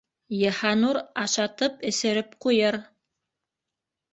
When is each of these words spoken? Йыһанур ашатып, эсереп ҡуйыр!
Йыһанур 0.37 0.99
ашатып, 1.23 1.75
эсереп 1.91 2.35
ҡуйыр! 2.47 2.79